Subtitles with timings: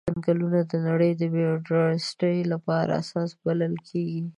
[0.09, 4.21] ځنګلونه د نړۍ د بایوډایورسټي لپاره اساس بلل کیږي.